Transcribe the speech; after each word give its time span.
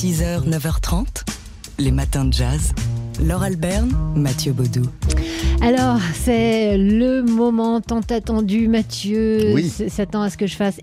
6h, 0.00 0.48
9h30, 0.48 1.04
les 1.78 1.90
matins 1.90 2.24
de 2.24 2.32
jazz. 2.32 2.72
Laure 3.22 3.42
Alberne, 3.42 3.90
Mathieu 4.14 4.52
Baudou. 4.52 4.82
Alors, 5.60 5.98
c'est 6.14 6.78
le 6.78 7.22
moment 7.22 7.82
tant 7.82 8.00
attendu, 8.08 8.66
Mathieu 8.68 9.52
Oui. 9.54 9.68
s'attend 9.88 10.22
à 10.22 10.30
ce 10.30 10.38
que 10.38 10.46
je 10.46 10.56
fasse 10.56 10.78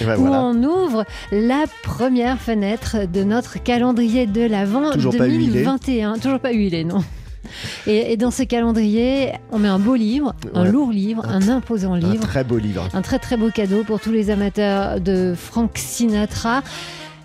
ben 0.00 0.14
où 0.16 0.20
voilà. 0.20 0.42
on 0.42 0.62
ouvre 0.62 1.04
la 1.32 1.64
première 1.82 2.38
fenêtre 2.40 2.98
de 3.12 3.24
notre 3.24 3.60
calendrier 3.60 4.26
de 4.26 4.42
l'Avent 4.42 4.92
Toujours 4.92 5.16
pas 5.16 5.26
huilé. 5.26 5.46
2021. 5.64 6.18
Toujours 6.18 6.38
pas 6.40 6.52
huilé, 6.52 6.84
non. 6.84 7.02
Et, 7.88 8.12
et 8.12 8.16
dans 8.16 8.30
ce 8.30 8.42
calendrier, 8.44 9.32
on 9.50 9.58
met 9.58 9.68
un 9.68 9.78
beau 9.80 9.96
livre, 9.96 10.34
un 10.54 10.64
Ouais. 10.64 10.70
lourd 10.70 10.92
livre, 10.92 11.24
Un 11.26 11.48
un, 11.48 11.56
imposant 11.56 11.94
Un 11.94 11.98
livre, 11.98 12.22
très 12.22 12.44
beau 12.44 12.58
livre. 12.58 12.86
un 12.92 13.02
très 13.02 13.18
très 13.18 13.36
beau 13.36 13.50
cadeau 13.50 13.82
pour 13.82 13.98
tous 14.00 14.12
les 14.12 14.30
amateurs 14.30 15.00
de 15.00 15.34
Frank 15.36 15.72
Sinatra. 15.76 16.62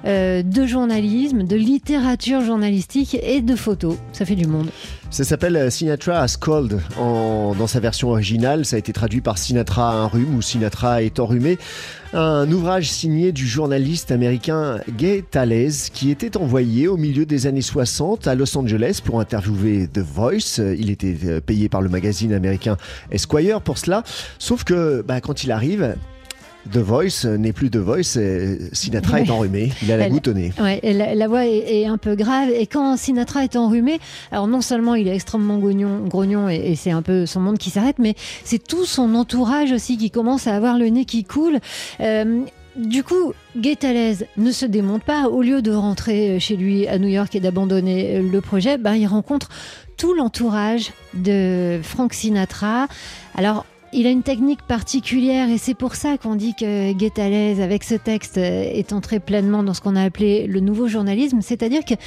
Euh, 0.05 0.43
de 0.43 0.65
journalisme, 0.65 1.43
de 1.43 1.55
littérature 1.55 2.41
journalistique 2.41 3.17
et 3.21 3.41
de 3.41 3.55
photos. 3.55 3.95
Ça 4.11 4.25
fait 4.25 4.35
du 4.35 4.48
monde. 4.48 4.70
Ça 5.09 5.23
s'appelle 5.23 5.55
euh, 5.55 5.70
Sinatra 5.70 6.20
as 6.20 6.38
Cold 6.38 6.81
en, 6.99 7.53
dans 7.57 7.67
sa 7.67 7.80
version 7.80 8.09
originale. 8.09 8.66
Ça 8.66 8.75
a 8.75 8.80
été 8.80 8.91
traduit 8.94 9.21
par 9.21 9.38
Sinatra 9.38 9.91
a 9.91 9.94
un 9.94 10.08
rhume 10.08 10.35
ou 10.35 10.41
Sinatra 10.41 11.03
est 11.03 11.20
enrhumé. 11.20 11.58
Un 12.13 12.52
ouvrage 12.52 12.91
signé 12.91 13.31
du 13.31 13.47
journaliste 13.47 14.11
américain 14.11 14.80
Gay 14.97 15.23
Tales 15.30 15.71
qui 15.94 16.11
était 16.11 16.35
envoyé 16.38 16.88
au 16.88 16.97
milieu 16.97 17.25
des 17.25 17.47
années 17.47 17.61
60 17.61 18.27
à 18.27 18.35
Los 18.35 18.58
Angeles 18.58 19.02
pour 19.03 19.20
interviewer 19.20 19.88
The 19.88 19.99
Voice. 19.99 20.58
Il 20.58 20.89
était 20.89 21.16
euh, 21.25 21.39
payé 21.41 21.70
par 21.70 21.81
le 21.81 21.89
magazine 21.89 22.33
américain 22.33 22.77
Esquire 23.11 23.61
pour 23.61 23.77
cela. 23.77 24.03
Sauf 24.38 24.63
que 24.63 25.02
bah, 25.02 25.22
quand 25.22 25.44
il 25.44 25.52
arrive, 25.52 25.95
The 26.72 26.77
Voice 26.77 27.26
n'est 27.26 27.52
plus 27.53 27.70
The 27.70 27.77
Voice. 27.77 28.17
euh, 28.17 28.58
Sinatra 28.72 29.22
est 29.22 29.30
enrhumé. 29.30 29.72
Il 29.81 29.91
a 29.91 29.98
la 29.98 30.09
goutte 30.09 30.30
au 30.30 30.34
nez. 30.34 30.53
Ouais, 30.59 30.80
la, 30.84 31.13
la 31.13 31.27
voix 31.27 31.45
est, 31.45 31.81
est 31.81 31.86
un 31.86 31.98
peu 31.98 32.16
grave. 32.16 32.49
Et 32.49 32.67
quand 32.67 32.95
Sinatra 32.98 33.44
est 33.44 33.55
enrhumé, 33.55 33.99
alors 34.31 34.47
non 34.47 34.61
seulement 34.61 34.95
il 34.95 35.08
est 35.08 35.16
extrêmement 35.16 35.58
grognon, 35.58 36.06
grognon 36.08 36.50
et, 36.50 36.56
et 36.72 36.75
c'est 36.75 36.91
un 36.91 37.02
peu 37.02 37.25
son 37.25 37.41
monde 37.41 37.58
qui 37.58 37.69
s'arrête, 37.69 38.00
mais 38.00 38.16
c'est 38.45 38.66
tout 38.66 38.86
son 38.86 39.14
entourage 39.16 39.72
aussi 39.72 39.97
qui 39.97 40.09
commence 40.09 40.47
à 40.47 40.56
avoir 40.56 40.78
le 40.78 40.88
nez 40.88 41.06
qui 41.06 41.23
coule. 41.23 41.59
Euh, 42.00 42.41
du 42.75 43.03
coup, 43.03 43.34
Gay 43.56 43.75
Talez 43.75 44.25
ne 44.38 44.52
se 44.52 44.66
démonte 44.66 45.03
pas. 45.03 45.28
Au 45.28 45.41
lieu 45.44 45.61
de 45.61 45.72
rentrer 45.72 46.39
chez 46.39 46.56
lui 46.56 46.88
à 46.88 46.97
New 46.97 47.09
York 47.09 47.36
et 47.36 47.39
d'abandonner 47.39 48.19
le 48.19 48.41
projet, 48.41 48.78
ben, 48.80 48.95
il 48.95 49.06
rencontre 49.06 49.50
tout 49.95 50.16
l'entourage 50.16 50.91
de 51.14 51.80
Frank 51.84 52.14
Sinatra. 52.16 52.88
Alors, 53.36 53.66
il 53.94 54.08
a 54.08 54.09
une 54.09 54.23
technique 54.23 54.61
particulière 54.63 55.49
et 55.49 55.58
c'est 55.58 55.73
pour 55.73 55.95
ça 55.95 56.17
qu'on 56.17 56.36
dit 56.36 56.53
que 56.55 56.94
Gay 56.94 57.09
Talez, 57.09 57.61
avec 57.61 57.83
ce 57.83 57.95
texte, 57.95 58.38
est 58.38 58.94
entré 58.94 59.19
pleinement 59.19 59.63
dans 59.63 59.73
ce 59.73 59.81
qu'on 59.81 59.95
a 59.95 60.03
appelé 60.03 60.47
le 60.47 60.59
nouveau 60.59 60.88
journalisme. 60.88 61.41
C'est-à-dire 61.41 61.83
qu'il 61.85 61.97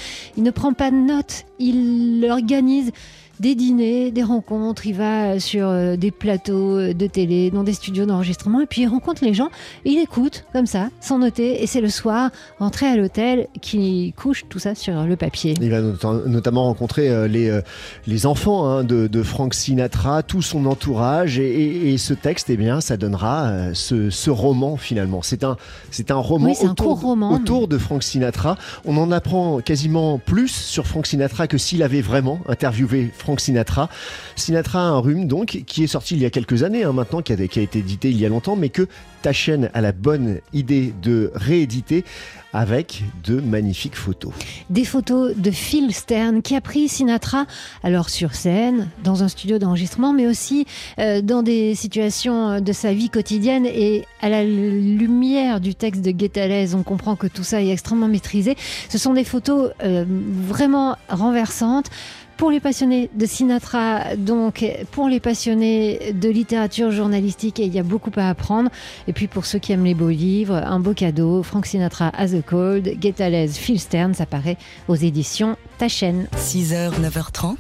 ne 0.43 0.51
prend 0.51 0.73
pas 0.73 0.91
de 0.91 0.97
notes, 0.97 1.45
il 1.59 2.27
organise 2.31 2.93
des 3.41 3.55
dîners, 3.55 4.11
des 4.11 4.23
rencontres, 4.23 4.87
il 4.87 4.95
va 4.95 5.39
sur 5.41 5.67
euh, 5.69 5.97
des 5.97 6.11
plateaux 6.11 6.79
euh, 6.79 6.95
de 6.95 7.07
télé, 7.07 7.51
dans 7.51 7.65
des 7.65 7.73
studios 7.75 8.07
d'enregistrement, 8.07 8.61
et 8.61 8.67
puis 8.67 8.83
il 8.83 8.87
rencontre 8.89 9.25
les 9.25 9.35
gens, 9.35 9.49
et 9.85 9.91
il 9.91 9.99
écoute 9.99 10.45
comme 10.53 10.67
ça, 10.67 10.89
sans 11.01 11.19
noter, 11.19 11.63
et 11.63 11.67
c'est 11.67 11.81
le 11.81 11.89
soir, 11.89 12.31
rentré 12.59 12.87
à 12.87 12.97
l'hôtel, 12.97 13.49
qui 13.61 14.15
couche 14.17 14.45
tout 14.49 14.59
ça 14.59 14.75
sur 14.75 15.03
le 15.05 15.17
papier. 15.17 15.55
Il 15.61 15.71
va 15.71 15.81
not- 15.81 16.27
notamment 16.27 16.65
rencontrer 16.65 17.11
euh, 17.11 17.29
les, 17.29 17.49
euh, 17.51 17.61
les 18.07 18.27
enfants 18.27 18.67
hein, 18.69 18.85
de, 18.85 19.07
de 19.07 19.23
Frank 19.23 19.53
Sinatra, 19.55 20.23
tout 20.23 20.43
son 20.43 20.65
entourage, 20.67 21.39
et, 21.39 21.45
et- 21.51 21.93
et 21.93 21.99
ce 21.99 22.15
texte, 22.15 22.49
eh 22.51 22.57
bien, 22.57 22.81
ça 22.81 22.97
donnera 22.97 23.47
euh, 23.49 23.71
ce, 23.75 24.11
ce 24.11 24.31
roman 24.31 24.77
finalement. 24.77 25.21
C'est 25.23 25.45
un, 25.45 25.57
c'est 25.91 26.11
un 26.11 26.17
roman, 26.17 26.47
Oui, 26.47 26.55
c'est 26.59 26.67
un 26.67 26.71
autour, 26.71 26.99
court 27.01 27.11
roman, 27.11 27.33
autour 27.33 27.69
de 27.69 27.77
Frank 27.79 28.03
Sinatra. 28.03 28.57
On 28.85 28.97
en 28.97 29.11
apprend 29.13 29.61
quasiment 29.61 30.19
plus 30.19 30.49
sur 30.49 30.87
Frank 30.87 31.07
Sinatra 31.07 31.47
que 31.49 31.59
s'il 31.59 31.83
avait 31.83 32.01
vraiment 32.01 32.41
interviewé 32.49 33.11
Frank 33.17 33.26
Sinatra. 33.39 33.89
Sinatra 34.37 34.81
a 34.81 34.83
un 34.83 34.99
rhume, 34.99 35.27
donc, 35.27 35.63
qui 35.67 35.85
est 35.85 35.89
sorti 35.89 36.15
il 36.15 36.23
y 36.23 36.27
a 36.27 36.31
quelques 36.31 36.63
années 36.63 36.85
hein, 36.85 36.93
maintenant, 36.93 37.23
qui 37.23 37.33
a, 37.33 37.37
été 37.37 37.79
édité 37.79 38.11
il 38.11 38.21
y 38.21 38.27
a 38.27 38.29
longtemps, 38.29 38.57
mais 38.57 38.69
que 38.69 38.89
ta 39.23 39.33
chaîne 39.33 39.71
a 39.75 39.81
la 39.81 39.93
bonne 39.93 40.39
idée 40.53 40.95
de 41.03 41.33
rééditer 41.35 42.05
avec 42.53 43.03
de 43.25 43.41
magnifiques 43.41 43.97
photos. 43.97 44.33
des 44.71 44.85
photos 44.85 45.37
de 45.37 45.51
Phil 45.51 45.93
Stern 45.93 46.41
qui 46.41 46.55
a 46.55 46.61
pris 46.61 46.89
Sinatra? 46.89 47.45
Alors 47.83 48.09
sur 48.09 48.35
scène, 48.35 48.89
dans 49.05 49.23
un 49.23 49.29
studio 49.29 49.59
d'enregistrement, 49.59 50.15
mais 50.15 50.27
aussi 50.27 50.65
euh, 50.99 51.21
dans 51.21 51.43
des 51.43 51.75
situations 51.75 52.61
de 52.61 52.73
sa 52.73 52.95
vie 52.95 53.11
quotidienne 53.11 53.67
et 53.67 54.07
à 54.23 54.29
la 54.29 54.43
lumière 54.45 55.61
du 55.61 55.75
texte 55.75 56.03
de 56.03 56.13
Guetalez, 56.13 56.75
on 56.75 56.83
comprend 56.83 57.17
que 57.17 57.27
tout 57.27 57.45
ça 57.45 57.61
est 57.61 57.69
extrêmement 57.69 58.09
maîtrisé. 58.09 58.57
Ce 58.89 58.97
sont 58.97 59.13
des 59.13 59.25
photos 59.25 59.73
euh, 59.83 60.05
vraiment 60.09 60.97
renversantes. 61.09 61.91
Pour 62.37 62.51
les 62.51 62.61
passionnés 62.61 63.09
de 63.15 63.25
Sinatra, 63.25 64.15
donc 64.17 64.65
pour 64.91 65.09
les 65.09 65.21
passionnés 65.21 66.13
de 66.13 66.29
littérature 66.29 66.91
journalistique, 66.91 67.59
il 67.59 67.75
y 67.75 67.79
a 67.79 67.83
beaucoup 67.83 68.11
à 68.17 68.29
apprendre. 68.29 68.71
Et 69.09 69.15
puis 69.15 69.27
pour 69.27 69.47
ceux 69.47 69.59
qui 69.59 69.73
aiment 69.73 69.85
les 69.85 69.95
beaux 69.95 70.11
livres, 70.11 70.55
un 70.55 70.79
beau 70.79 70.93
cadeau, 70.93 71.43
Frank 71.43 71.65
Sinatra 71.65 72.13
As 72.15 72.35
a 72.35 72.43
Cold, 72.43 72.99
Guetalez, 73.01 73.49
Phil 73.49 73.81
Stern, 73.81 74.13
ça 74.13 74.27
paraît 74.27 74.59
aux 74.89 74.97
éditions 74.97 75.57
Ta 75.79 75.89
chaîne. 75.89 76.29
6h, 76.37 77.01
9h30, 77.01 77.57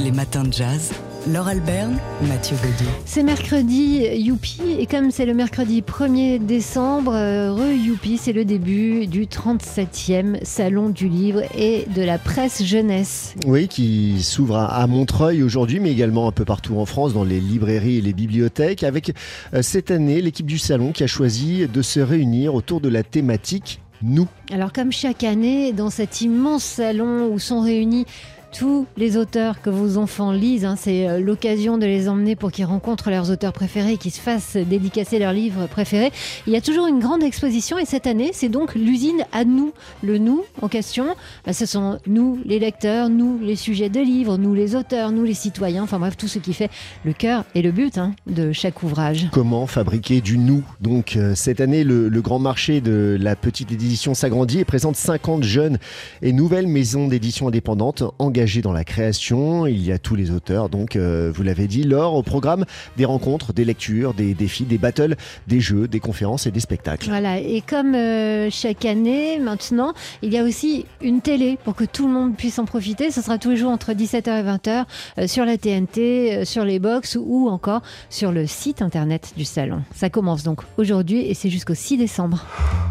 les 0.00 0.10
matins 0.10 0.44
de 0.44 0.52
jazz. 0.52 0.92
Laure 1.28 1.48
Alberne, 1.48 1.98
Mathieu 2.28 2.56
Baudou. 2.56 2.90
C'est 3.04 3.22
mercredi, 3.22 4.06
youpi, 4.16 4.62
et 4.78 4.86
comme 4.86 5.10
c'est 5.10 5.26
le 5.26 5.34
mercredi 5.34 5.82
1er 5.82 6.38
décembre, 6.38 7.12
euh, 7.14 7.52
re-youpi, 7.52 8.16
c'est 8.16 8.32
le 8.32 8.46
début 8.46 9.06
du 9.06 9.26
37e 9.26 10.42
Salon 10.44 10.88
du 10.88 11.08
Livre 11.08 11.42
et 11.54 11.84
de 11.94 12.02
la 12.02 12.16
Presse 12.16 12.64
Jeunesse. 12.64 13.34
Oui, 13.46 13.68
qui 13.68 14.22
s'ouvre 14.22 14.56
à, 14.56 14.74
à 14.74 14.86
Montreuil 14.86 15.42
aujourd'hui, 15.42 15.78
mais 15.78 15.90
également 15.90 16.26
un 16.26 16.32
peu 16.32 16.46
partout 16.46 16.78
en 16.78 16.86
France, 16.86 17.12
dans 17.12 17.24
les 17.24 17.38
librairies 17.38 17.98
et 17.98 18.02
les 18.02 18.14
bibliothèques, 18.14 18.82
avec 18.82 19.12
euh, 19.52 19.60
cette 19.60 19.90
année 19.90 20.22
l'équipe 20.22 20.46
du 20.46 20.58
salon 20.58 20.92
qui 20.92 21.04
a 21.04 21.06
choisi 21.06 21.68
de 21.68 21.82
se 21.82 22.00
réunir 22.00 22.54
autour 22.54 22.80
de 22.80 22.88
la 22.88 23.02
thématique 23.02 23.82
nous. 24.02 24.26
Alors 24.50 24.72
comme 24.72 24.92
chaque 24.92 25.24
année, 25.24 25.72
dans 25.72 25.90
cet 25.90 26.22
immense 26.22 26.64
salon 26.64 27.30
où 27.30 27.38
sont 27.38 27.60
réunis 27.60 28.06
tous 28.52 28.86
les 28.96 29.16
auteurs 29.16 29.60
que 29.60 29.70
vos 29.70 29.96
enfants 29.96 30.32
lisent, 30.32 30.64
hein, 30.64 30.74
c'est 30.76 31.08
euh, 31.08 31.20
l'occasion 31.20 31.78
de 31.78 31.86
les 31.86 32.08
emmener 32.08 32.36
pour 32.36 32.50
qu'ils 32.50 32.64
rencontrent 32.64 33.10
leurs 33.10 33.30
auteurs 33.30 33.52
préférés, 33.52 33.96
qu'ils 33.96 34.10
se 34.10 34.20
fassent 34.20 34.56
dédicacer 34.56 35.18
leurs 35.18 35.32
livres 35.32 35.66
préférés. 35.66 36.10
Il 36.46 36.52
y 36.52 36.56
a 36.56 36.60
toujours 36.60 36.86
une 36.86 36.98
grande 36.98 37.22
exposition 37.22 37.78
et 37.78 37.84
cette 37.84 38.06
année, 38.06 38.30
c'est 38.32 38.48
donc 38.48 38.74
l'usine 38.74 39.24
à 39.32 39.44
nous. 39.44 39.72
Le 40.02 40.18
nous 40.18 40.42
en 40.62 40.68
question, 40.68 41.06
bah, 41.46 41.52
ce 41.52 41.66
sont 41.66 41.98
nous 42.06 42.38
les 42.44 42.58
lecteurs, 42.58 43.08
nous 43.08 43.38
les 43.42 43.56
sujets 43.56 43.88
de 43.88 44.00
livres, 44.00 44.36
nous 44.36 44.54
les 44.54 44.74
auteurs, 44.74 45.12
nous 45.12 45.24
les 45.24 45.34
citoyens, 45.34 45.82
enfin 45.82 45.98
bref, 45.98 46.16
tout 46.16 46.28
ce 46.28 46.38
qui 46.38 46.52
fait 46.52 46.70
le 47.04 47.12
cœur 47.12 47.44
et 47.54 47.62
le 47.62 47.72
but 47.72 47.98
hein, 47.98 48.14
de 48.26 48.52
chaque 48.52 48.82
ouvrage. 48.82 49.28
Comment 49.32 49.66
fabriquer 49.66 50.20
du 50.20 50.38
nous? 50.38 50.64
Donc 50.80 51.16
euh, 51.16 51.34
cette 51.34 51.60
année, 51.60 51.84
le, 51.84 52.08
le 52.08 52.22
grand 52.22 52.38
marché 52.38 52.80
de 52.80 53.16
la 53.20 53.36
petite 53.36 53.70
édition 53.70 54.14
s'agrandit 54.14 54.60
et 54.60 54.64
présente 54.64 54.96
50 54.96 55.44
jeunes 55.44 55.78
et 56.22 56.32
nouvelles 56.32 56.66
maisons 56.66 57.06
d'édition 57.06 57.48
indépendantes 57.48 58.02
engagées 58.18 58.39
dans 58.40 58.72
la 58.72 58.84
création. 58.84 59.66
Il 59.66 59.84
y 59.84 59.92
a 59.92 59.98
tous 59.98 60.16
les 60.16 60.30
auteurs, 60.30 60.70
donc 60.70 60.96
euh, 60.96 61.30
vous 61.34 61.42
l'avez 61.42 61.66
dit, 61.66 61.82
lors 61.82 62.14
au 62.14 62.22
programme 62.22 62.64
des 62.96 63.04
rencontres, 63.04 63.52
des 63.52 63.66
lectures, 63.66 64.14
des 64.14 64.32
défis, 64.32 64.64
des 64.64 64.78
battles, 64.78 65.16
des 65.46 65.60
jeux, 65.60 65.86
des 65.88 66.00
conférences 66.00 66.46
et 66.46 66.50
des 66.50 66.60
spectacles. 66.60 67.08
Voilà, 67.08 67.38
et 67.38 67.60
comme 67.60 67.94
euh, 67.94 68.48
chaque 68.50 68.86
année 68.86 69.38
maintenant, 69.38 69.92
il 70.22 70.32
y 70.32 70.38
a 70.38 70.42
aussi 70.42 70.86
une 71.02 71.20
télé 71.20 71.58
pour 71.64 71.74
que 71.74 71.84
tout 71.84 72.06
le 72.06 72.14
monde 72.14 72.34
puisse 72.34 72.58
en 72.58 72.64
profiter. 72.64 73.10
Ce 73.10 73.20
sera 73.20 73.36
tous 73.36 73.50
les 73.50 73.56
jours 73.58 73.70
entre 73.70 73.92
17h 73.92 74.40
et 74.40 74.42
20h 74.42 74.84
euh, 75.18 75.26
sur 75.26 75.44
la 75.44 75.58
TNT, 75.58 76.38
euh, 76.38 76.44
sur 76.46 76.64
les 76.64 76.78
box 76.78 77.18
ou 77.20 77.48
encore 77.48 77.82
sur 78.08 78.32
le 78.32 78.46
site 78.46 78.80
internet 78.80 79.34
du 79.36 79.44
salon. 79.44 79.82
Ça 79.94 80.08
commence 80.08 80.44
donc 80.44 80.60
aujourd'hui 80.78 81.26
et 81.26 81.34
c'est 81.34 81.50
jusqu'au 81.50 81.74
6 81.74 81.98
décembre. 81.98 82.46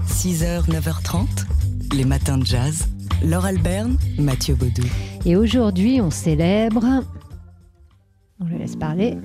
6h, 0.07 0.69
9h30, 0.69 1.25
les 1.95 2.05
matins 2.05 2.37
de 2.37 2.45
jazz. 2.45 2.87
Laure 3.23 3.45
Alberne, 3.45 3.97
Mathieu 4.17 4.55
Baudou. 4.55 4.87
Et 5.25 5.35
aujourd'hui, 5.35 5.99
on 6.01 6.09
célèbre. 6.09 7.03
On 8.39 8.45
le 8.45 8.57
laisse 8.57 8.75
parler. 8.75 9.17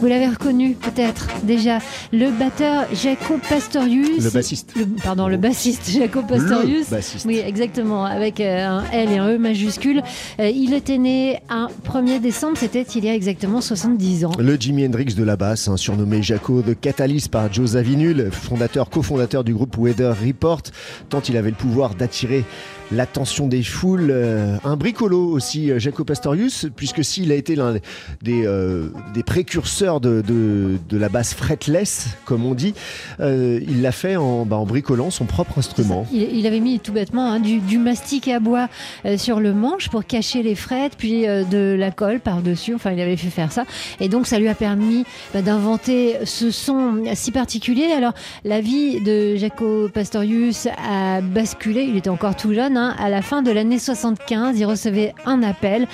Vous 0.00 0.06
l'avez 0.06 0.28
reconnu 0.28 0.74
peut-être 0.74 1.26
déjà, 1.44 1.78
le 2.12 2.30
batteur 2.30 2.84
Jaco 2.92 3.38
Pastorius. 3.48 4.22
Le 4.22 4.30
bassiste. 4.30 4.72
Le- 4.76 4.84
pardon, 5.02 5.26
le 5.26 5.38
bassiste 5.38 5.90
Jaco 5.90 6.22
Pastorius. 6.22 6.90
Le 6.90 6.96
bassiste. 6.96 7.24
Oui, 7.26 7.38
exactement, 7.38 8.04
avec 8.04 8.40
euh, 8.40 8.66
un 8.66 8.84
L 8.92 9.10
et 9.10 9.16
un 9.18 9.28
E 9.30 9.38
majuscule. 9.38 10.02
Euh, 10.38 10.48
il 10.48 10.74
était 10.74 10.98
né 10.98 11.40
un 11.48 11.68
1er 11.88 12.20
décembre, 12.20 12.58
c'était 12.58 12.82
il 12.82 13.04
y 13.04 13.08
a 13.08 13.14
exactement 13.14 13.60
70 13.62 14.26
ans. 14.26 14.32
Le 14.38 14.56
Jimi 14.56 14.84
Hendrix 14.86 15.14
de 15.14 15.24
la 15.24 15.36
basse, 15.36 15.66
hein, 15.68 15.76
surnommé 15.78 16.22
Jaco 16.22 16.60
de 16.60 16.74
Catalyst 16.74 17.30
par 17.30 17.50
Joe 17.52 17.70
Zawinul, 17.70 18.30
fondateur, 18.30 18.90
cofondateur 18.90 19.44
du 19.44 19.54
groupe 19.54 19.76
Weather 19.78 20.14
Report, 20.26 20.62
tant 21.08 21.20
il 21.22 21.36
avait 21.38 21.50
le 21.50 21.56
pouvoir 21.56 21.94
d'attirer 21.94 22.44
l'attention 22.92 23.48
des 23.48 23.62
foules. 23.62 24.10
Euh, 24.10 24.56
un 24.62 24.76
bricolo 24.76 25.26
aussi, 25.30 25.70
Jaco 25.80 26.04
Pastorius, 26.04 26.66
puisque 26.76 27.02
s'il 27.04 27.32
a 27.32 27.34
été 27.34 27.56
l'un 27.56 27.74
des, 28.22 28.46
euh, 28.46 28.88
des 29.14 29.22
précurseurs 29.22 29.85
de, 29.86 30.22
de, 30.26 30.78
de 30.88 30.96
la 30.98 31.08
basse 31.08 31.34
fretless, 31.34 32.08
comme 32.24 32.44
on 32.44 32.54
dit, 32.54 32.74
euh, 33.20 33.60
il 33.66 33.82
l'a 33.82 33.92
fait 33.92 34.16
en, 34.16 34.44
bah, 34.44 34.56
en, 34.56 34.66
bricolant 34.66 35.10
son 35.10 35.24
propre 35.24 35.58
instrument. 35.58 36.06
Il, 36.12 36.22
il, 36.36 36.46
avait 36.46 36.60
mis 36.60 36.80
tout 36.80 36.92
bêtement 36.92 37.30
hein, 37.30 37.40
du, 37.40 37.58
du, 37.60 37.78
mastic 37.78 38.28
à 38.28 38.40
bois 38.40 38.68
euh, 39.04 39.16
sur 39.16 39.40
le 39.40 39.54
manche 39.54 39.88
pour 39.88 40.04
cacher 40.04 40.42
les 40.42 40.54
frettes, 40.54 40.94
puis 40.98 41.26
euh, 41.26 41.44
de 41.44 41.76
la 41.78 41.90
colle 41.90 42.20
par-dessus. 42.20 42.74
Enfin, 42.74 42.90
il 42.90 43.00
avait 43.00 43.16
fait 43.16 43.30
faire 43.30 43.52
ça. 43.52 43.64
Et 44.00 44.08
donc, 44.08 44.26
ça 44.26 44.38
lui 44.38 44.48
a 44.48 44.54
permis 44.54 45.04
bah, 45.32 45.42
d'inventer 45.42 46.16
ce 46.24 46.50
son 46.50 47.04
si 47.14 47.30
particulier. 47.30 47.92
Alors, 47.92 48.12
la 48.44 48.60
vie 48.60 49.00
de 49.00 49.36
Jaco 49.36 49.88
Pastorius 49.88 50.66
a 50.66 51.20
basculé. 51.20 51.82
Il 51.82 51.96
était 51.96 52.10
encore 52.10 52.34
tout 52.34 52.52
jeune. 52.52 52.76
Hein, 52.76 52.96
à 52.98 53.08
la 53.08 53.22
fin 53.22 53.42
de 53.42 53.52
l'année 53.52 53.78
75, 53.78 54.58
il 54.58 54.64
recevait 54.64 55.14
un 55.24 55.42
appel 55.42 55.86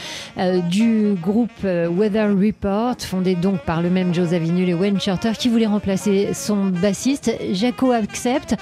du 0.70 1.14
groupe 1.20 1.50
Weather 1.62 2.30
Report, 2.30 2.96
fondé 3.00 3.34
donc 3.34 3.60
par 3.60 3.81
le 3.82 3.90
même 3.90 4.14
Joe 4.14 4.28
Zawinul 4.28 4.68
et 4.68 4.74
Wayne 4.74 5.00
Shorter, 5.00 5.32
qui 5.38 5.48
voulait 5.48 5.66
remplacer 5.66 6.32
son 6.34 6.66
bassiste. 6.66 7.30
Jaco 7.52 7.92
accepte. 7.92 8.54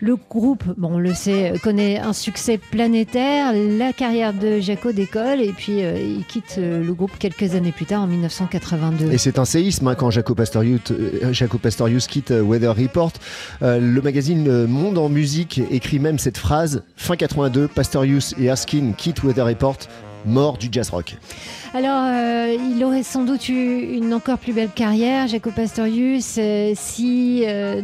Le 0.00 0.16
groupe, 0.16 0.64
bon, 0.76 0.94
on 0.94 0.98
le 0.98 1.14
sait, 1.14 1.54
connaît 1.62 1.98
un 1.98 2.12
succès 2.12 2.58
planétaire. 2.58 3.52
La 3.54 3.92
carrière 3.92 4.34
de 4.34 4.58
Jaco 4.60 4.92
décolle 4.92 5.40
et 5.40 5.52
puis 5.52 5.82
euh, 5.82 5.96
il 5.96 6.24
quitte 6.24 6.58
le 6.58 6.92
groupe 6.92 7.12
quelques 7.18 7.54
années 7.54 7.72
plus 7.72 7.86
tard, 7.86 8.02
en 8.02 8.06
1982. 8.06 9.12
Et 9.12 9.18
c'est 9.18 9.38
un 9.38 9.44
séisme 9.44 9.88
hein, 9.88 9.94
quand 9.94 10.10
Jaco 10.10 10.34
Pastorius, 10.34 10.80
euh, 10.90 11.58
Pastorius 11.62 12.06
quitte 12.06 12.30
Weather 12.30 12.74
Report. 12.74 13.12
Euh, 13.62 13.78
le 13.78 14.02
magazine 14.02 14.66
Monde 14.66 14.98
en 14.98 15.08
musique 15.08 15.60
écrit 15.70 15.98
même 15.98 16.18
cette 16.18 16.38
phrase 16.38 16.82
fin 16.96 17.16
82, 17.16 17.68
Pastorius 17.68 18.34
et 18.38 18.50
Askin 18.50 18.92
quittent 18.96 19.22
Weather 19.22 19.46
Report 19.46 19.78
mort 20.24 20.58
du 20.58 20.68
jazz 20.70 20.90
rock. 20.90 21.16
Alors, 21.74 22.04
euh, 22.06 22.56
il 22.76 22.84
aurait 22.84 23.02
sans 23.02 23.24
doute 23.24 23.48
eu 23.48 23.96
une 23.96 24.14
encore 24.14 24.38
plus 24.38 24.52
belle 24.52 24.70
carrière, 24.70 25.26
Jaco 25.26 25.50
Pastorius, 25.50 26.36
euh, 26.38 26.72
si 26.76 27.42
euh, 27.46 27.82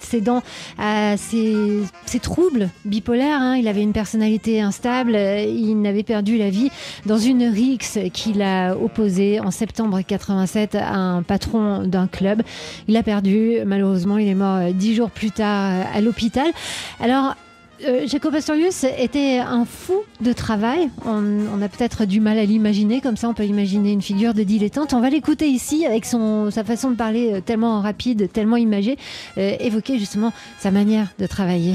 cédant 0.00 0.42
à 0.78 1.16
ses, 1.16 1.82
troubles 2.22 2.68
bipolaires, 2.84 3.40
hein, 3.40 3.56
il 3.56 3.66
avait 3.66 3.82
une 3.82 3.92
personnalité 3.92 4.60
instable, 4.60 5.16
il 5.16 5.80
n'avait 5.82 6.04
perdu 6.04 6.38
la 6.38 6.48
vie 6.48 6.70
dans 7.06 7.18
une 7.18 7.42
rixe 7.42 7.98
qu'il 8.12 8.40
a 8.42 8.76
opposée 8.76 9.40
en 9.40 9.50
septembre 9.50 10.00
87 10.06 10.76
à 10.76 10.94
un 10.94 11.22
patron 11.22 11.82
d'un 11.84 12.06
club. 12.06 12.42
Il 12.86 12.96
a 12.96 13.02
perdu, 13.02 13.58
malheureusement, 13.66 14.18
il 14.18 14.28
est 14.28 14.34
mort 14.34 14.72
dix 14.72 14.94
jours 14.94 15.10
plus 15.10 15.32
tard 15.32 15.86
à 15.92 16.00
l'hôpital. 16.00 16.46
Alors, 17.00 17.34
euh, 17.86 18.06
Jaco 18.06 18.30
Pastorius 18.30 18.84
était 18.84 19.38
un 19.38 19.64
fou 19.64 20.02
de 20.20 20.32
travail. 20.32 20.88
On, 21.06 21.22
on 21.56 21.62
a 21.62 21.68
peut-être 21.68 22.04
du 22.04 22.20
mal 22.20 22.38
à 22.38 22.44
l'imaginer, 22.44 23.00
comme 23.00 23.16
ça 23.16 23.28
on 23.28 23.34
peut 23.34 23.44
imaginer 23.44 23.92
une 23.92 24.02
figure 24.02 24.34
de 24.34 24.42
dilettante. 24.42 24.94
On 24.94 25.00
va 25.00 25.10
l'écouter 25.10 25.48
ici 25.48 25.86
avec 25.86 26.04
son, 26.04 26.50
sa 26.50 26.64
façon 26.64 26.90
de 26.90 26.96
parler 26.96 27.32
euh, 27.34 27.40
tellement 27.40 27.80
rapide, 27.80 28.30
tellement 28.32 28.56
imagée, 28.56 28.96
euh, 29.36 29.56
évoquer 29.60 29.98
justement 29.98 30.32
sa 30.58 30.70
manière 30.70 31.08
de 31.18 31.26
travailler. 31.26 31.74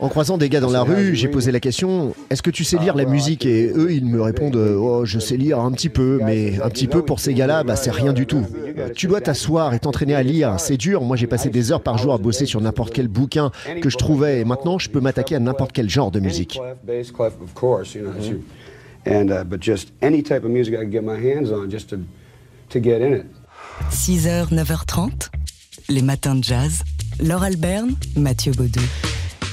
En 0.00 0.08
croisant 0.08 0.38
des 0.38 0.48
gars 0.48 0.60
dans 0.60 0.70
la 0.70 0.82
rue, 0.82 1.14
j'ai 1.14 1.28
posé 1.28 1.52
la 1.52 1.60
question 1.60 2.14
est-ce 2.30 2.42
que 2.42 2.50
tu 2.50 2.64
sais 2.64 2.78
lire 2.78 2.96
la 2.96 3.04
musique? 3.04 3.46
Et 3.46 3.72
eux, 3.74 3.92
ils 3.92 4.04
me 4.04 4.20
répondent 4.20 4.56
oh, 4.56 5.04
je 5.04 5.18
sais 5.18 5.36
lire 5.36 5.60
un 5.60 5.70
petit 5.72 5.88
peu, 5.88 6.20
mais 6.24 6.60
un 6.62 6.68
petit 6.68 6.86
peu 6.86 7.02
pour 7.02 7.20
ces 7.20 7.34
gars-là, 7.34 7.62
bah, 7.64 7.76
c'est 7.76 7.90
rien 7.90 8.12
du 8.12 8.26
tout. 8.26 8.44
Tu 8.94 9.06
dois 9.06 9.20
t'asseoir 9.20 9.74
et 9.74 9.78
t'entraîner 9.78 10.14
à 10.14 10.22
lire. 10.22 10.58
C'est 10.58 10.76
dur. 10.76 11.02
Moi, 11.02 11.16
j'ai 11.16 11.26
passé 11.26 11.50
des 11.50 11.72
heures 11.72 11.82
par 11.82 11.98
jour 11.98 12.12
à 12.12 12.18
bosser 12.18 12.46
sur 12.46 12.60
n'importe 12.60 12.92
quel 12.92 13.08
bouquin 13.12 13.52
que 13.80 13.88
je 13.88 13.96
trouvais 13.96 14.40
et 14.40 14.44
maintenant 14.44 14.78
je 14.78 14.90
peux 14.90 15.00
m'attaquer 15.00 15.36
à 15.36 15.40
n'importe 15.40 15.72
quel 15.72 15.88
genre 15.88 16.10
de 16.10 16.20
musique. 16.20 16.58
And, 19.04 19.44
but 19.46 19.60
just 19.60 19.92
any 20.00 20.22
type 20.22 20.44
of 20.44 20.50
music 20.50 20.74
I 20.74 20.84
can 20.84 20.90
get 20.92 21.02
my 21.02 21.16
hands 21.16 21.50
on 21.50 21.68
just 21.68 21.90
to, 21.90 21.98
to 22.70 22.80
get 22.80 23.00
in 23.00 23.12
it. 23.12 23.26
6h, 23.90 24.52
9h30, 24.54 25.28
les 25.88 26.02
matins 26.02 26.36
de 26.36 26.44
jazz. 26.44 26.84
Laure 27.20 27.42
Alberne, 27.42 27.96
Mathieu 28.16 28.52
Baudou. 28.52 28.80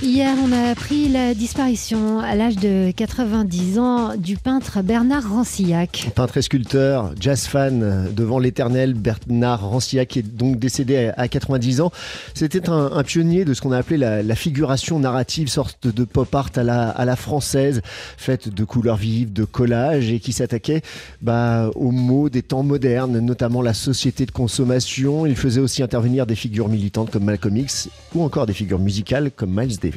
Hier, 0.01 0.33
on 0.41 0.53
a 0.53 0.69
appris 0.69 1.09
la 1.09 1.33
disparition 1.33 2.19
à 2.19 2.33
l'âge 2.33 2.55
de 2.55 2.89
90 2.91 3.79
ans 3.79 4.15
du 4.15 4.37
peintre 4.37 4.81
Bernard 4.81 5.29
Rancillac. 5.29 6.11
Peintre 6.15 6.37
et 6.37 6.41
sculpteur, 6.41 7.11
jazz 7.19 7.47
fan 7.47 8.07
devant 8.15 8.39
l'éternel 8.39 8.93
Bernard 8.93 9.69
Rancillac 9.69 10.15
est 10.15 10.21
donc 10.21 10.57
décédé 10.57 11.11
à 11.17 11.27
90 11.27 11.81
ans. 11.81 11.91
C'était 12.33 12.69
un, 12.69 13.03
pionnier 13.03 13.43
de 13.43 13.53
ce 13.53 13.59
qu'on 13.59 13.73
a 13.73 13.77
appelé 13.77 13.97
la, 13.97 14.35
figuration 14.35 14.99
narrative, 14.99 15.49
sorte 15.49 15.87
de 15.87 16.05
pop 16.05 16.33
art 16.33 16.51
à 16.55 16.63
la, 16.63 16.89
à 16.91 17.03
la 17.03 17.17
française, 17.17 17.81
faite 18.15 18.47
de 18.47 18.63
couleurs 18.63 18.95
vives, 18.95 19.33
de 19.33 19.43
collages 19.43 20.09
et 20.09 20.21
qui 20.21 20.31
s'attaquait 20.31 20.81
bah, 21.21 21.71
aux 21.75 21.91
mots 21.91 22.29
des 22.29 22.41
temps 22.41 22.63
modernes, 22.63 23.19
notamment 23.19 23.61
la 23.61 23.73
société 23.73 24.25
de 24.25 24.31
consommation. 24.31 25.25
Il 25.25 25.35
faisait 25.35 25.59
aussi 25.59 25.83
intervenir 25.83 26.25
des 26.25 26.35
figures 26.35 26.69
militantes 26.69 27.11
comme 27.11 27.25
Malcolm 27.25 27.57
X 27.57 27.89
ou 28.15 28.23
encore 28.23 28.45
des 28.45 28.53
figures 28.53 28.79
musicales 28.79 29.29
comme 29.35 29.53
Miles 29.53 29.77
Davis. 29.77 29.88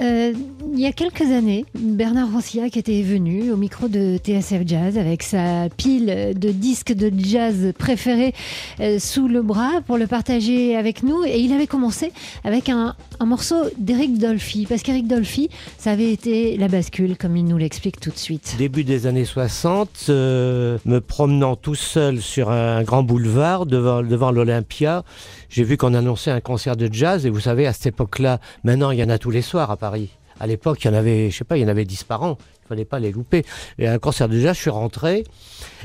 Euh, 0.00 0.34
il 0.76 0.82
y 0.82 0.86
a 0.86 0.92
quelques 0.92 1.22
années, 1.22 1.64
Bernard 1.74 2.30
Rancillac 2.32 2.76
était 2.76 3.00
venu 3.00 3.50
au 3.50 3.56
micro 3.56 3.88
de 3.88 4.18
TSF 4.18 4.62
Jazz 4.66 4.98
avec 4.98 5.22
sa 5.22 5.70
pile 5.74 6.34
de 6.36 6.50
disques 6.50 6.92
de 6.92 7.10
jazz 7.16 7.72
préférés 7.78 8.34
euh, 8.80 8.98
sous 8.98 9.26
le 9.26 9.40
bras 9.40 9.80
pour 9.86 9.96
le 9.96 10.06
partager 10.06 10.76
avec 10.76 11.02
nous. 11.02 11.24
Et 11.24 11.38
il 11.38 11.54
avait 11.54 11.66
commencé 11.66 12.12
avec 12.44 12.68
un, 12.68 12.94
morceau 13.24 13.56
d'Eric 13.78 14.18
Dolphy, 14.18 14.66
parce 14.68 14.82
qu'Eric 14.82 15.06
Dolphy, 15.06 15.48
ça 15.78 15.92
avait 15.92 16.12
été 16.12 16.58
la 16.58 16.68
bascule, 16.68 17.16
comme 17.16 17.38
il 17.38 17.46
nous 17.46 17.56
l'explique 17.56 17.98
tout 17.98 18.10
de 18.10 18.18
suite. 18.18 18.56
Début 18.58 18.84
des 18.84 19.06
années 19.06 19.24
60, 19.24 20.06
euh, 20.10 20.76
me 20.84 21.00
promenant 21.00 21.56
tout 21.56 21.74
seul 21.74 22.20
sur 22.20 22.50
un 22.50 22.82
grand 22.82 23.02
boulevard 23.02 23.64
devant 23.64 24.30
l'Olympia, 24.30 25.04
j'ai 25.48 25.64
vu 25.64 25.78
qu'on 25.78 25.94
annonçait 25.94 26.30
un 26.30 26.40
concert 26.40 26.76
de 26.76 26.92
jazz. 26.92 27.24
Et 27.24 27.30
vous 27.30 27.40
savez, 27.40 27.66
à 27.66 27.72
cette 27.72 27.86
époque-là, 27.86 28.40
maintenant, 28.62 28.90
il 28.90 28.98
y 28.98 29.02
en 29.02 29.08
a 29.08 29.16
tous 29.16 29.30
les 29.30 29.42
soirs 29.42 29.70
à 29.70 29.78
Paris. 29.78 30.10
À 30.40 30.46
l'époque, 30.46 30.84
il 30.84 30.88
y 30.88 30.90
en 30.90 30.94
avait, 30.94 31.30
je 31.30 31.36
sais 31.36 31.44
pas, 31.44 31.56
il 31.56 31.62
y 31.62 31.64
en 31.64 31.68
avait 31.68 31.84
10 31.84 32.04
par 32.04 32.22
an. 32.22 32.38
Il 32.64 32.68
fallait 32.68 32.84
pas 32.84 32.98
les 32.98 33.12
louper. 33.12 33.44
Et 33.78 33.86
un 33.86 33.98
concert 33.98 34.28
de 34.28 34.38
jazz, 34.38 34.56
je 34.56 34.62
suis 34.62 34.70
rentré. 34.70 35.24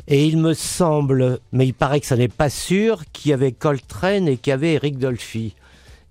Et 0.07 0.25
il 0.25 0.37
me 0.37 0.53
semble, 0.53 1.39
mais 1.51 1.67
il 1.67 1.73
paraît 1.73 1.99
que 1.99 2.07
ça 2.07 2.15
n'est 2.15 2.27
pas 2.27 2.49
sûr, 2.49 3.03
qu'il 3.13 3.31
y 3.31 3.33
avait 3.33 3.51
Coltrane 3.51 4.27
et 4.27 4.37
qu'il 4.37 4.51
y 4.51 4.53
avait 4.53 4.73
Eric 4.73 4.97
Dolphy. 4.97 5.55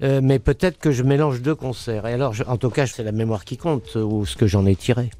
Euh, 0.03 0.21
mais 0.23 0.39
peut-être 0.39 0.79
que 0.79 0.93
je 0.93 1.03
mélange 1.03 1.43
deux 1.43 1.55
concerts. 1.55 2.07
Et 2.07 2.15
alors, 2.15 2.35
en 2.47 2.57
tout 2.57 2.71
cas, 2.71 2.87
c'est 2.87 3.03
la 3.03 3.13
mémoire 3.13 3.45
qui 3.45 3.59
compte, 3.59 3.97
ou 3.97 4.25
ce 4.25 4.37
que 4.37 4.47
j'en 4.47 4.65
ai 4.65 4.75
tiré. 4.75 5.11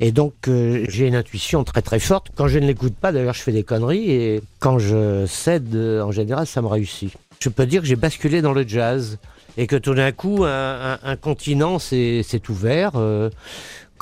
Et 0.00 0.10
donc, 0.10 0.32
euh, 0.48 0.86
j'ai 0.88 1.06
une 1.06 1.16
intuition 1.16 1.64
très 1.64 1.82
très 1.82 1.98
forte. 1.98 2.28
Quand 2.34 2.48
je 2.48 2.58
ne 2.58 2.66
l'écoute 2.66 2.94
pas, 2.94 3.12
d'ailleurs, 3.12 3.34
je 3.34 3.42
fais 3.42 3.52
des 3.52 3.64
conneries. 3.64 4.10
Et 4.10 4.42
quand 4.58 4.78
je 4.78 5.26
cède, 5.26 5.76
en 5.76 6.12
général, 6.12 6.46
ça 6.46 6.62
me 6.62 6.68
réussit 6.68 7.12
je 7.42 7.48
peux 7.48 7.66
dire 7.66 7.82
que 7.82 7.88
j'ai 7.88 7.96
basculé 7.96 8.40
dans 8.40 8.52
le 8.52 8.66
jazz 8.66 9.18
et 9.56 9.66
que 9.66 9.76
tout 9.76 9.94
d'un 9.94 10.12
coup, 10.12 10.44
un, 10.44 10.94
un, 10.94 10.98
un 11.02 11.16
continent 11.16 11.78
s'est 11.78 12.42
ouvert, 12.48 12.92
euh, 12.96 13.30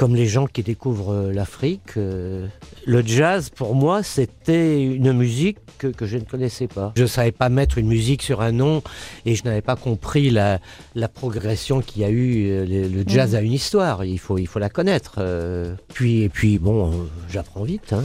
comme 0.00 0.16
les 0.16 0.26
gens 0.26 0.46
qui 0.46 0.62
découvrent 0.62 1.12
euh, 1.12 1.30
l'Afrique. 1.32 1.98
Euh, 1.98 2.46
le 2.86 3.02
jazz, 3.04 3.50
pour 3.50 3.74
moi, 3.74 4.02
c'était 4.02 4.82
une 4.82 5.12
musique 5.12 5.58
que, 5.76 5.88
que, 5.88 6.06
je 6.06 6.16
ne 6.16 6.24
connaissais 6.24 6.68
pas. 6.68 6.94
Je 6.96 7.02
ne 7.02 7.06
savais 7.06 7.32
pas 7.32 7.50
mettre 7.50 7.76
une 7.76 7.86
musique 7.86 8.22
sur 8.22 8.40
un 8.40 8.50
nom 8.50 8.82
et 9.26 9.34
je 9.34 9.44
n'avais 9.44 9.60
pas 9.60 9.76
compris 9.76 10.30
la, 10.30 10.58
la 10.94 11.08
progression 11.08 11.82
qu'il 11.82 12.00
y 12.00 12.04
a 12.06 12.08
eu. 12.08 12.48
Euh, 12.48 12.64
Le, 12.64 12.88
le 12.88 13.04
jazz 13.06 13.34
mmh. 13.34 13.36
a 13.36 13.40
une 13.42 13.52
histoire, 13.52 14.04
il 14.06 14.18
faut, 14.18 14.38
il 14.38 14.46
faut 14.46 14.58
la 14.58 14.70
connaître. 14.70 15.16
Euh, 15.18 15.74
puis, 15.92 16.22
et 16.22 16.30
puis, 16.30 16.58
bon, 16.58 17.06
j'apprends 17.28 17.64
vite. 17.64 17.92
Hein. 17.92 18.02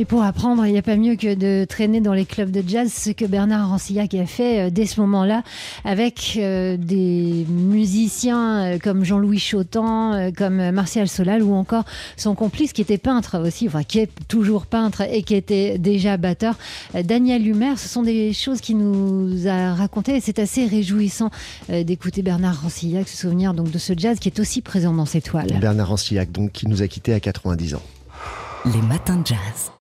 Et 0.00 0.06
pour 0.06 0.22
apprendre, 0.22 0.64
il 0.64 0.72
n'y 0.72 0.78
a 0.78 0.82
pas 0.82 0.96
mieux 0.96 1.14
que 1.14 1.34
de 1.34 1.66
traîner 1.66 2.00
dans 2.00 2.14
les 2.14 2.24
clubs 2.24 2.50
de 2.50 2.66
jazz, 2.66 2.90
ce 2.90 3.10
que 3.10 3.26
Bernard 3.26 3.68
Rancillac 3.68 4.14
a 4.14 4.24
fait 4.24 4.68
euh, 4.68 4.70
dès 4.70 4.86
ce 4.86 4.98
moment-là, 5.02 5.42
avec 5.84 6.38
euh, 6.38 6.78
des 6.78 7.44
musiciens 7.50 8.62
euh, 8.62 8.78
comme 8.78 9.04
Jean-Louis 9.04 9.38
Chotan, 9.38 10.30
comme 10.34 10.70
Martial 10.70 11.06
Solal, 11.06 11.42
ou 11.42 11.52
encore 11.52 11.84
son 12.16 12.34
complice 12.34 12.72
qui 12.72 12.80
était 12.80 12.96
peintre 12.96 13.38
aussi, 13.46 13.68
enfin 13.68 13.82
qui 13.82 13.98
est 13.98 14.08
toujours 14.26 14.64
peintre 14.64 15.02
et 15.02 15.22
qui 15.22 15.34
était 15.34 15.76
déjà 15.76 16.16
batteur, 16.16 16.54
Daniel 17.04 17.46
Humer. 17.46 17.74
Ce 17.76 17.86
sont 17.86 18.02
des 18.02 18.32
choses 18.32 18.62
qu'il 18.62 18.78
nous 18.78 19.48
a 19.48 19.74
racontées 19.74 20.16
et 20.16 20.20
c'est 20.22 20.38
assez 20.38 20.64
réjouissant 20.64 21.28
d'écouter 21.68 22.22
Bernard 22.22 22.62
Rancillac 22.62 23.06
se 23.06 23.18
souvenir 23.18 23.52
donc 23.52 23.70
de 23.70 23.78
ce 23.78 23.92
jazz 23.94 24.18
qui 24.18 24.30
est 24.30 24.40
aussi 24.40 24.62
présent 24.62 24.94
dans 24.94 25.04
ses 25.04 25.20
toiles. 25.20 25.58
Bernard 25.60 25.88
Rancillac, 25.88 26.32
donc 26.32 26.52
qui 26.52 26.66
nous 26.66 26.80
a 26.80 26.88
quittés 26.88 27.12
à 27.12 27.20
90 27.20 27.74
ans. 27.74 27.82
Les 28.64 28.80
matins 28.80 29.16
de 29.16 29.26
jazz. 29.26 29.72